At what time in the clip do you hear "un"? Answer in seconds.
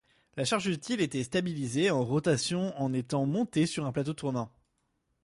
3.85-3.91